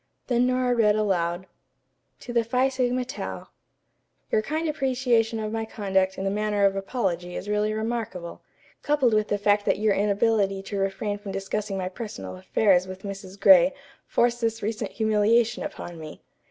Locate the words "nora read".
0.47-0.95